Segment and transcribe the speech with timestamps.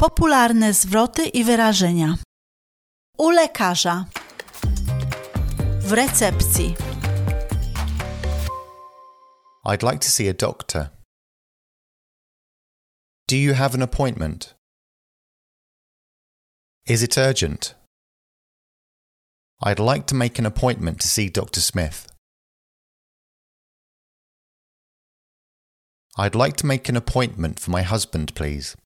[0.00, 2.14] Popularne zwroty i wyrażenia.
[3.18, 4.04] U lekarza.
[5.80, 6.74] W recepcji.
[9.64, 10.88] I'd like to see a doctor.
[13.28, 14.54] Do you have an appointment?
[16.86, 17.74] Is it urgent?
[19.62, 21.60] I'd like to make an appointment to see Dr.
[21.60, 22.06] Smith.
[26.16, 28.76] I'd like to make an appointment for my husband, please.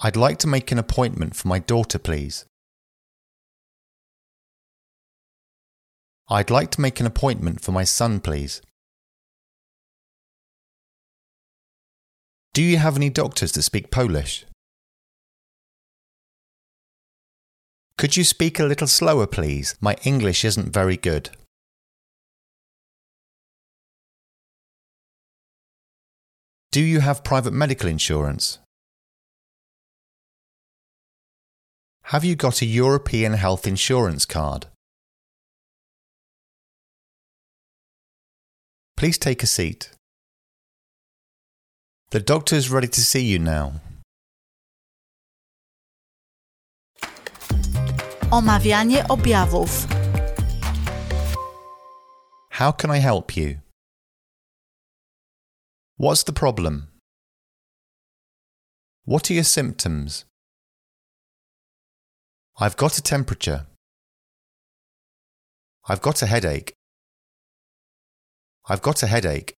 [0.00, 2.44] I'd like to make an appointment for my daughter, please.
[6.28, 8.62] I'd like to make an appointment for my son, please.
[12.54, 14.44] Do you have any doctors that speak Polish?
[17.96, 19.76] Could you speak a little slower, please?
[19.80, 21.30] My English isn't very good.
[26.72, 28.58] Do you have private medical insurance?
[32.06, 34.66] Have you got a European health insurance card?
[38.96, 39.90] Please take a seat.
[42.10, 43.80] The doctor is ready to see you now.
[48.30, 49.86] Omawianie objawów.
[52.50, 53.60] How can I help you?
[55.96, 56.88] What's the problem?
[59.04, 60.24] What are your symptoms?
[62.58, 63.66] I've got a temperature.
[65.88, 66.74] I've got a headache.
[68.68, 69.54] I've got a headache.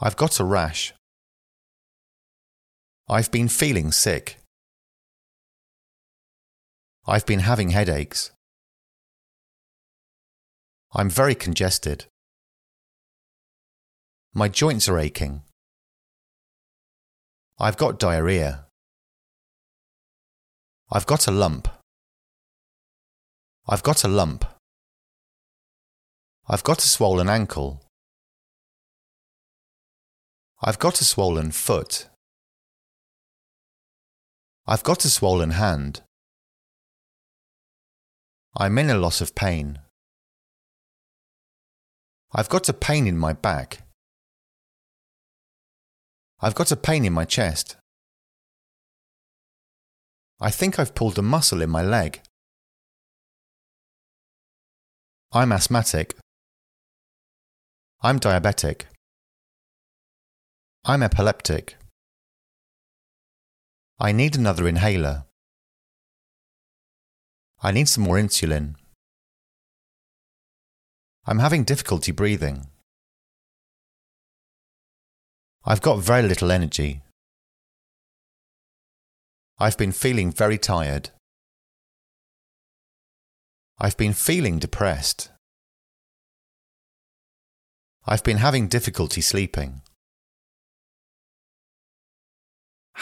[0.00, 0.94] I've got a rash.
[3.08, 4.38] I've been feeling sick.
[7.06, 8.30] I've been having headaches.
[10.94, 12.06] I'm very congested.
[14.32, 15.42] My joints are aching.
[17.58, 18.66] I've got diarrhea.
[20.94, 21.68] I've got a lump.
[23.66, 24.44] I've got a lump.
[26.46, 27.80] I've got a swollen ankle.
[30.62, 32.08] I've got a swollen foot.
[34.66, 36.02] I've got a swollen hand.
[38.54, 39.78] I'm in a loss of pain.
[42.34, 43.82] I've got a pain in my back.
[46.42, 47.76] I've got a pain in my chest.
[50.46, 52.20] I think I've pulled a muscle in my leg.
[55.32, 56.16] I'm asthmatic.
[58.02, 58.86] I'm diabetic.
[60.84, 61.76] I'm epileptic.
[64.00, 65.26] I need another inhaler.
[67.62, 68.74] I need some more insulin.
[71.24, 72.66] I'm having difficulty breathing.
[75.64, 77.02] I've got very little energy.
[79.62, 81.10] I've been feeling very tired.
[83.78, 85.30] I've been feeling depressed.
[88.04, 89.82] I've been having difficulty sleeping.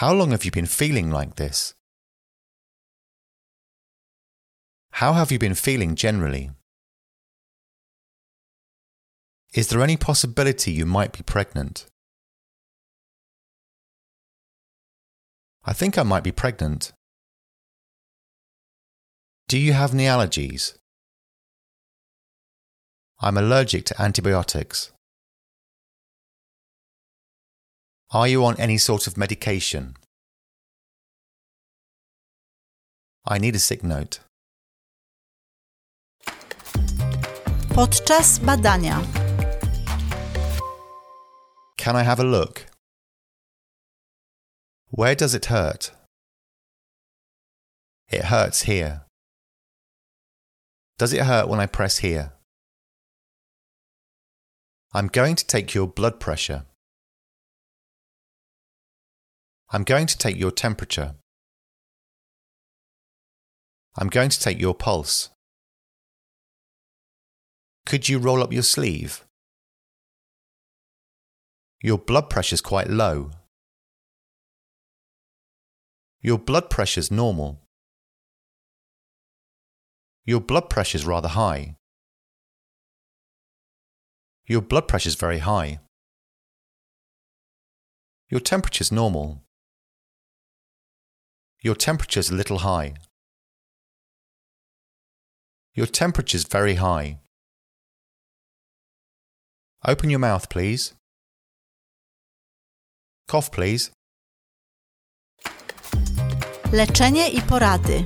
[0.00, 1.74] How long have you been feeling like this?
[4.94, 6.50] How have you been feeling generally?
[9.54, 11.86] Is there any possibility you might be pregnant?
[15.68, 16.92] I think I might be pregnant.
[19.48, 20.78] Do you have any allergies?
[23.20, 24.92] I'm allergic to antibiotics.
[28.12, 29.96] Are you on any sort of medication?
[33.26, 34.20] I need a sick note.
[37.74, 38.98] Podczas badania.
[41.76, 42.77] Can I have a look?
[44.90, 45.92] Where does it hurt?
[48.08, 49.02] It hurts here.
[50.98, 52.32] Does it hurt when I press here?
[54.94, 56.64] I'm going to take your blood pressure.
[59.70, 61.14] I'm going to take your temperature.
[63.96, 65.28] I'm going to take your pulse.
[67.84, 69.24] Could you roll up your sleeve?
[71.82, 73.30] Your blood pressure's quite low.
[76.28, 77.58] Your blood pressure's normal.
[80.26, 81.76] Your blood pressure's rather high.
[84.46, 85.78] Your blood pressure's very high.
[88.28, 89.42] Your temperature's normal.
[91.62, 92.96] Your temperature's a little high.
[95.72, 97.20] Your temperature's very high.
[99.82, 100.92] Open your mouth, please.
[103.28, 103.90] Cough, please.
[106.72, 108.04] Leczenie i porady.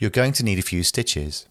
[0.00, 1.46] You're going to need a few stitches.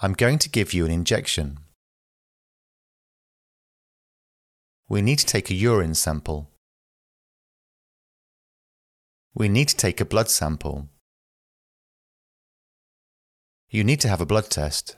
[0.00, 1.58] I'm going to give you an injection.
[4.88, 6.46] We need to take a urine sample.
[9.34, 10.86] We need to take a blood sample.
[13.70, 14.96] You need to have a blood test.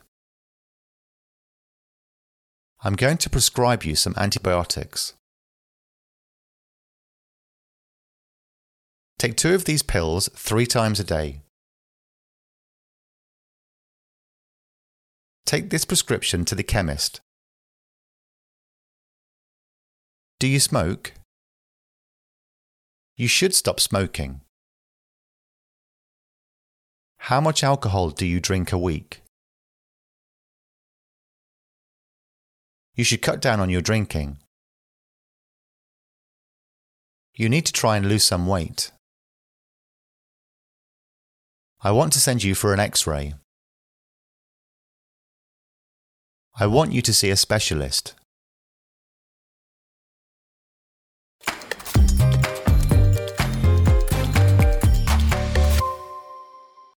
[2.83, 5.16] I'm going to prescribe you some antibiotics.
[9.19, 11.41] Take two of these pills three times a day.
[15.45, 17.21] Take this prescription to the chemist.
[20.39, 21.13] Do you smoke?
[23.15, 24.41] You should stop smoking.
[27.17, 29.21] How much alcohol do you drink a week?
[32.93, 34.37] You should cut down on your drinking.
[37.33, 38.91] You need to try and lose some weight.
[41.87, 43.35] I want to send you for an x ray.
[46.59, 48.13] I want you to see a specialist.